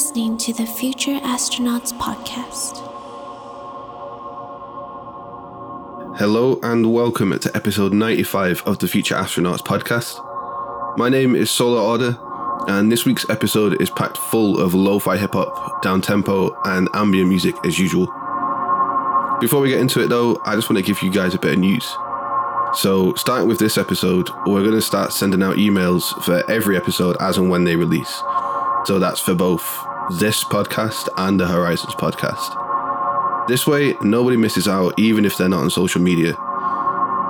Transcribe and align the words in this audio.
listening 0.00 0.38
to 0.38 0.54
the 0.54 0.64
Future 0.64 1.20
Astronauts 1.20 1.92
Podcast. 1.92 2.78
Hello 6.16 6.58
and 6.62 6.90
welcome 6.94 7.38
to 7.38 7.54
episode 7.54 7.92
95 7.92 8.62
of 8.64 8.78
the 8.78 8.88
Future 8.88 9.14
Astronauts 9.14 9.58
Podcast. 9.58 10.16
My 10.96 11.10
name 11.10 11.34
is 11.34 11.50
Solar 11.50 11.82
Order, 11.82 12.18
and 12.66 12.90
this 12.90 13.04
week's 13.04 13.28
episode 13.28 13.78
is 13.82 13.90
packed 13.90 14.16
full 14.16 14.58
of 14.58 14.72
lo 14.72 14.98
fi 14.98 15.18
hip 15.18 15.34
hop, 15.34 15.82
down 15.82 16.00
tempo, 16.00 16.58
and 16.64 16.88
ambient 16.94 17.28
music 17.28 17.54
as 17.66 17.78
usual. 17.78 18.06
Before 19.38 19.60
we 19.60 19.68
get 19.68 19.80
into 19.80 20.02
it 20.02 20.08
though, 20.08 20.40
I 20.46 20.54
just 20.54 20.70
want 20.70 20.78
to 20.78 20.82
give 20.82 21.02
you 21.02 21.12
guys 21.12 21.34
a 21.34 21.38
bit 21.38 21.52
of 21.52 21.58
news. 21.58 21.86
So, 22.72 23.12
starting 23.16 23.48
with 23.48 23.58
this 23.58 23.76
episode, 23.76 24.30
we're 24.46 24.62
going 24.62 24.70
to 24.70 24.80
start 24.80 25.12
sending 25.12 25.42
out 25.42 25.56
emails 25.56 26.04
for 26.24 26.50
every 26.50 26.78
episode 26.78 27.18
as 27.20 27.36
and 27.36 27.50
when 27.50 27.64
they 27.64 27.76
release. 27.76 28.22
So 28.86 28.98
that's 28.98 29.20
for 29.20 29.34
both 29.34 29.86
this 30.18 30.42
podcast 30.42 31.08
and 31.16 31.38
the 31.38 31.46
Horizons 31.46 31.94
podcast. 31.94 33.48
This 33.48 33.66
way, 33.66 33.94
nobody 34.00 34.36
misses 34.36 34.66
out, 34.66 34.98
even 34.98 35.24
if 35.24 35.36
they're 35.36 35.48
not 35.48 35.62
on 35.62 35.70
social 35.70 36.00
media. 36.00 36.36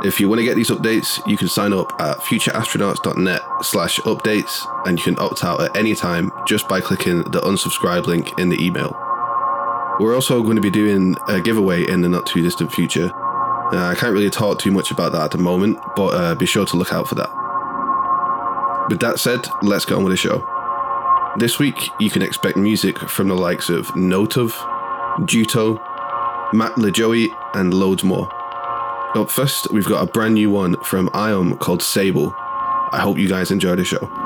If 0.03 0.19
you 0.19 0.31
want 0.31 0.39
to 0.39 0.45
get 0.45 0.55
these 0.55 0.71
updates, 0.71 1.21
you 1.27 1.37
can 1.37 1.49
sign 1.49 1.75
up 1.75 1.93
at 2.01 2.19
futureastronauts.net 2.19 3.43
slash 3.63 3.99
updates 4.01 4.67
and 4.87 4.99
you 4.99 5.05
can 5.05 5.19
opt 5.19 5.45
out 5.45 5.61
at 5.61 5.77
any 5.77 5.95
time 5.95 6.33
just 6.47 6.69
by 6.69 6.81
clicking 6.81 7.19
the 7.19 7.41
unsubscribe 7.41 8.07
link 8.07 8.39
in 8.39 8.49
the 8.49 8.65
email. 8.65 8.97
We're 10.01 10.15
also 10.15 10.43
going 10.43 10.57
to 10.57 10.63
be 10.63 10.71
doing 10.71 11.17
a 11.29 11.41
giveaway 11.41 11.87
in 11.87 12.01
the 12.01 12.09
not 12.09 12.27
too 12.27 12.41
distant 12.41 12.73
future. 12.73 13.11
Uh, 13.15 13.89
I 13.89 13.95
can't 13.95 14.15
really 14.15 14.31
talk 14.31 14.59
too 14.59 14.71
much 14.71 14.91
about 14.91 15.13
that 15.13 15.25
at 15.25 15.31
the 15.33 15.39
moment, 15.39 15.79
but 15.97 16.15
uh, 16.15 16.35
be 16.35 16.47
sure 16.47 16.65
to 16.65 16.77
look 16.77 16.95
out 16.95 17.07
for 17.07 17.15
that. 17.17 17.29
With 18.89 19.01
that 19.01 19.21
said, 19.21 19.47
let's 19.63 19.85
get 19.85 19.95
on 19.97 20.05
with 20.05 20.13
the 20.13 20.17
show. 20.17 20.60
This 21.37 21.61
week, 21.61 21.91
you 22.01 22.11
can 22.11 22.23
expect 22.23 22.57
music 22.57 22.99
from 22.99 23.29
the 23.29 23.37
likes 23.37 23.69
of 23.69 23.87
Notov, 23.89 24.51
Juto, 25.27 25.75
Matt 26.53 26.73
LaJoie, 26.73 27.29
and 27.55 27.73
loads 27.73 28.03
more. 28.03 28.29
Up 29.15 29.31
first, 29.31 29.71
we've 29.73 29.87
got 29.87 30.03
a 30.03 30.11
brand 30.11 30.35
new 30.35 30.51
one 30.51 30.75
from 30.83 31.09
Iom 31.11 31.57
called 31.59 31.83
Sable. 31.83 32.35
I 32.37 32.99
hope 33.01 33.17
you 33.17 33.29
guys 33.29 33.53
enjoy 33.53 33.77
the 33.77 33.85
show. 33.85 34.20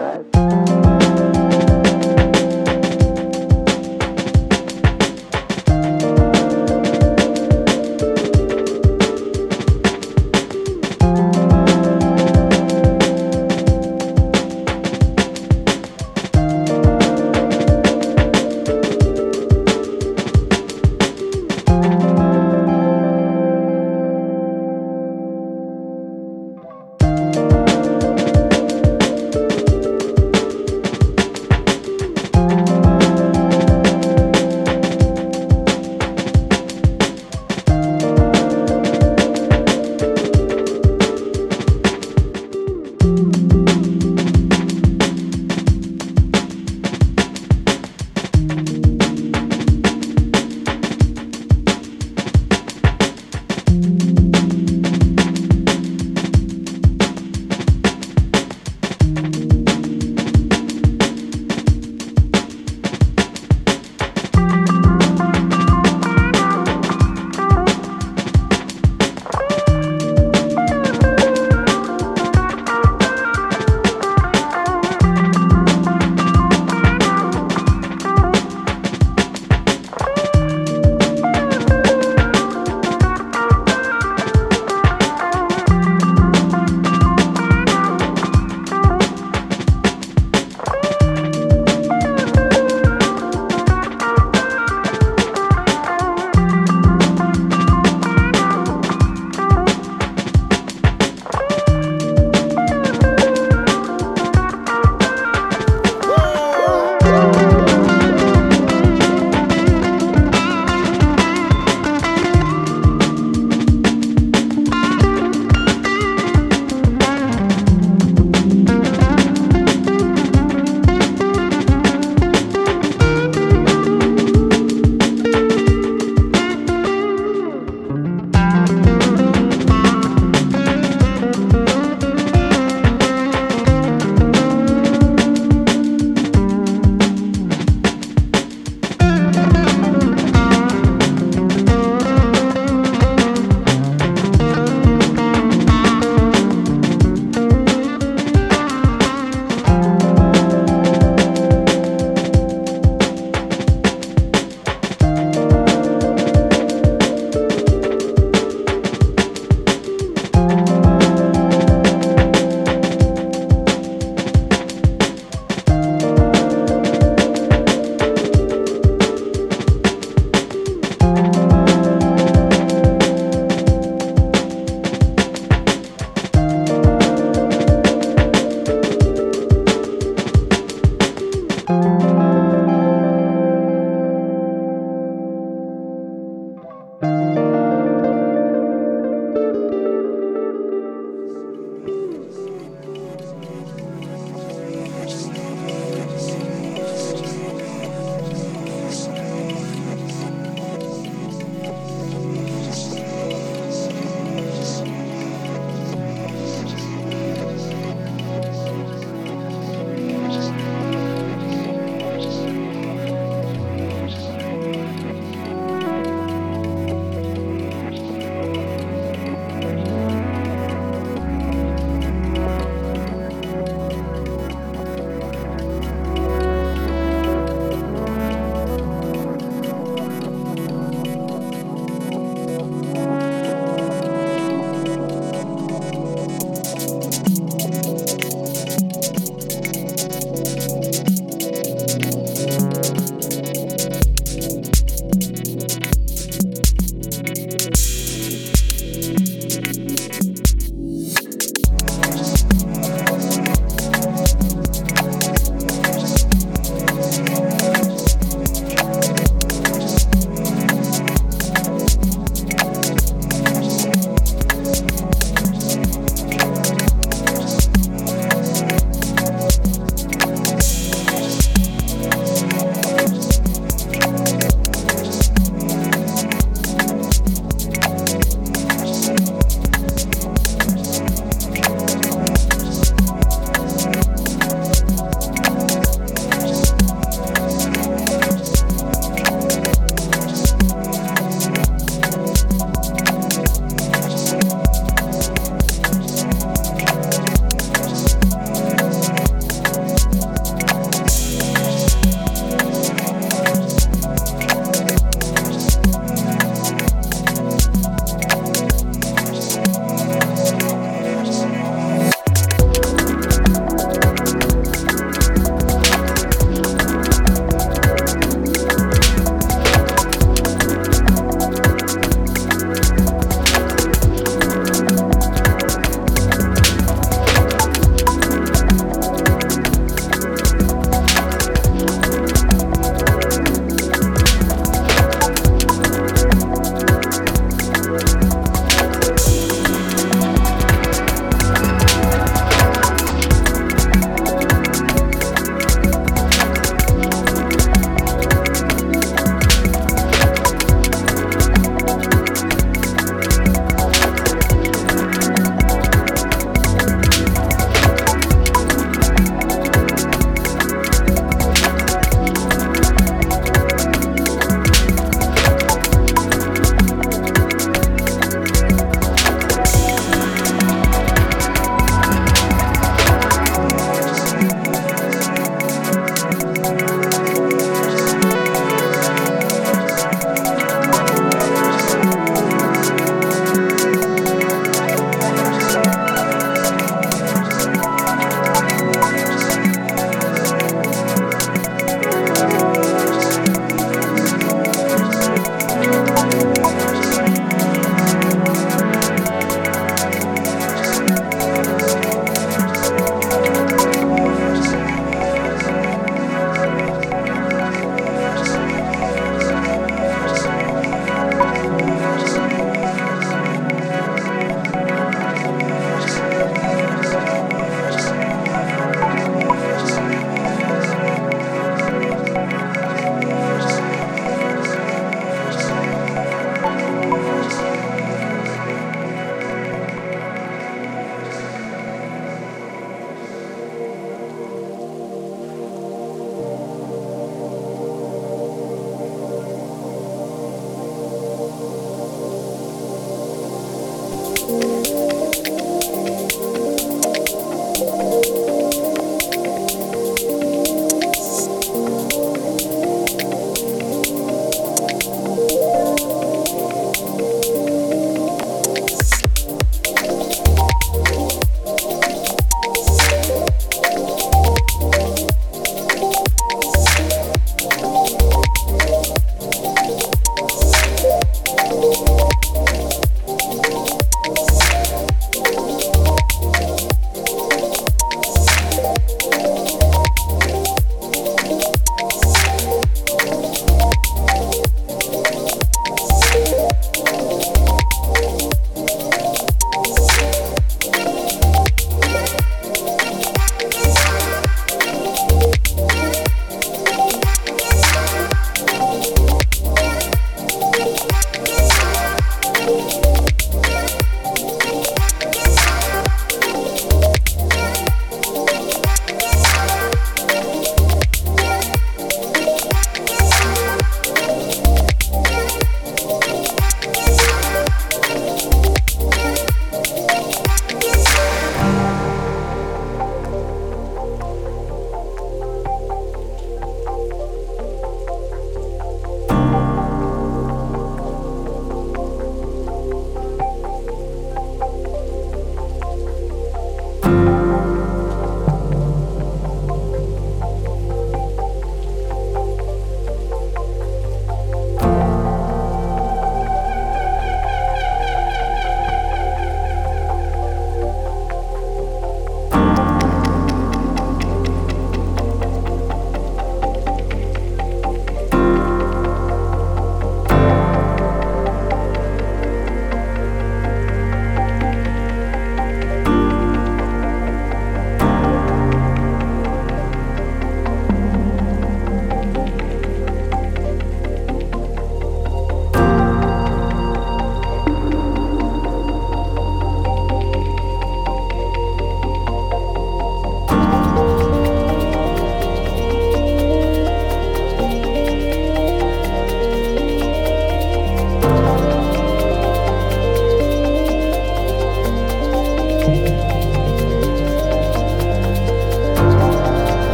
Right, 0.00 0.59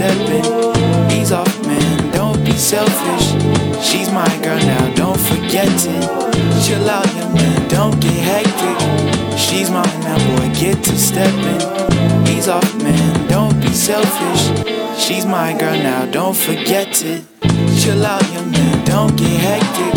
stepping. 0.00 0.46
Ease 1.12 1.30
off, 1.30 1.66
man, 1.66 2.10
don't 2.10 2.42
be 2.42 2.52
selfish. 2.52 3.26
She's 3.84 4.10
my 4.10 4.32
girl 4.42 4.58
now, 4.72 4.94
don't 4.94 5.20
forget 5.20 5.68
it. 5.68 6.04
Chill 6.64 6.88
out, 6.88 7.06
young 7.16 7.34
man, 7.34 7.68
don't 7.68 8.00
get 8.00 8.18
hectic. 8.32 8.78
She's 9.38 9.70
mine 9.70 10.00
now, 10.00 10.16
boy, 10.26 10.48
get 10.58 10.82
to 10.84 10.96
stepping. 10.96 11.60
Ease 12.32 12.48
off, 12.48 12.74
man, 12.82 13.28
don't 13.28 13.60
be 13.60 13.68
selfish. 13.68 14.42
She's 14.98 15.26
my 15.26 15.52
girl 15.58 15.76
now, 15.76 16.06
don't 16.06 16.36
forget 16.36 17.04
it. 17.04 17.22
Chill 17.78 18.06
out, 18.06 18.24
young 18.32 18.50
man, 18.52 18.84
don't 18.86 19.14
get 19.18 19.36
hectic. 19.48 19.94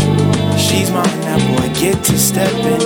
She's 0.58 0.90
mine 0.90 1.20
now, 1.28 1.38
boy, 1.48 1.68
get 1.80 2.04
to 2.04 2.18
stepping. 2.18 2.82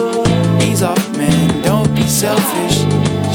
Ease 0.62 0.85
off, 0.85 1.04
man, 1.16 1.62
don't 1.62 1.92
be 1.96 2.07
selfish. 2.07 2.76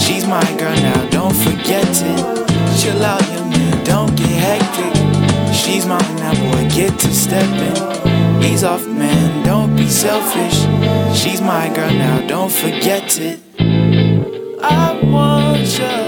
She's 0.02 0.26
my 0.26 0.48
girl 0.58 0.78
now, 0.90 1.10
don't 1.10 1.36
forget 1.36 1.90
it. 2.12 2.44
Chill 2.80 3.04
out, 3.04 3.22
young 3.34 3.43
don't 3.94 4.16
get 4.18 4.36
hectic. 4.50 4.94
She's 5.54 5.86
mine 5.86 6.16
now, 6.16 6.34
boy, 6.34 6.68
get 6.70 6.98
to 6.98 7.14
stepping. 7.14 7.78
Ease 8.44 8.64
off, 8.64 8.88
man, 8.88 9.46
don't 9.46 9.76
be 9.76 9.88
selfish. 9.88 10.58
She's 11.16 11.42
my 11.42 11.72
girl 11.76 11.94
now, 12.06 12.26
don't 12.28 12.52
forget 12.52 13.20
it. 13.20 13.40
I 14.64 15.00
want 15.14 15.78
your 15.78 16.03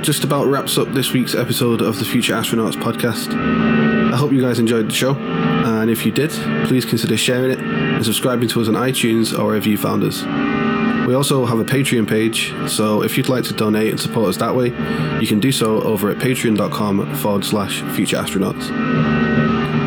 that 0.00 0.06
just 0.06 0.24
about 0.24 0.46
wraps 0.46 0.78
up 0.78 0.88
this 0.88 1.12
week's 1.12 1.34
episode 1.34 1.82
of 1.82 1.98
the 1.98 2.04
Future 2.06 2.32
Astronauts 2.32 2.72
podcast. 2.72 3.34
I 4.10 4.16
hope 4.16 4.32
you 4.32 4.40
guys 4.40 4.58
enjoyed 4.58 4.88
the 4.88 4.94
show, 4.94 5.14
and 5.14 5.90
if 5.90 6.06
you 6.06 6.12
did, 6.12 6.30
please 6.66 6.86
consider 6.86 7.18
sharing 7.18 7.50
it 7.50 7.58
and 7.58 8.02
subscribing 8.02 8.48
to 8.48 8.62
us 8.62 8.68
on 8.68 8.74
iTunes 8.74 9.38
or 9.38 9.46
wherever 9.46 9.68
you 9.68 9.76
found 9.76 10.02
us. 10.04 10.22
We 11.06 11.14
also 11.14 11.44
have 11.44 11.58
a 11.58 11.64
Patreon 11.64 12.08
page, 12.08 12.54
so 12.66 13.02
if 13.02 13.18
you'd 13.18 13.28
like 13.28 13.44
to 13.44 13.52
donate 13.52 13.90
and 13.90 14.00
support 14.00 14.30
us 14.30 14.38
that 14.38 14.54
way, 14.54 14.68
you 15.20 15.26
can 15.26 15.38
do 15.38 15.52
so 15.52 15.82
over 15.82 16.10
at 16.10 16.16
patreon.com 16.16 17.16
forward 17.16 17.44
slash 17.44 17.82
future 17.94 18.16
astronauts. 18.16 18.68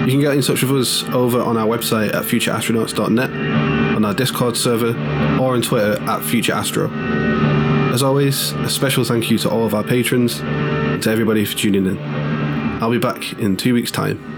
You 0.06 0.12
can 0.12 0.20
get 0.20 0.36
in 0.36 0.42
touch 0.42 0.62
with 0.62 0.80
us 0.80 1.04
over 1.10 1.42
on 1.42 1.58
our 1.58 1.66
website 1.66 2.14
at 2.14 2.24
futureastronauts.net, 2.26 3.32
on 3.96 4.06
our 4.06 4.14
Discord 4.14 4.58
server, 4.58 4.90
or 5.42 5.56
on 5.56 5.64
Twitter 5.64 5.94
at 6.04 6.22
futureastro. 6.22 7.13
As 7.94 8.02
always, 8.02 8.54
a 8.54 8.72
special 8.72 9.04
thank 9.04 9.30
you 9.30 9.38
to 9.38 9.52
all 9.52 9.68
of 9.68 9.76
our 9.76 9.84
patrons 9.84 10.40
and 10.40 11.04
to 11.04 11.12
everybody 11.12 11.46
for 11.46 11.56
tuning 11.56 11.86
in. 11.86 12.00
I'll 12.82 12.90
be 12.90 12.98
back 12.98 13.34
in 13.34 13.56
two 13.56 13.76
weeks' 13.76 13.92
time. 13.92 14.33